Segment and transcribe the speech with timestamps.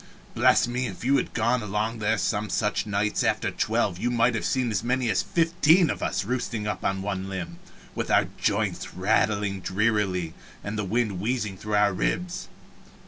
[0.33, 4.33] Bless me, if you had gone along there some such nights after twelve you might
[4.33, 7.59] have seen as many as fifteen of us roosting on one limb,
[7.93, 10.33] with our joints rattling drearily
[10.63, 12.47] and the wind wheezing through our ribs!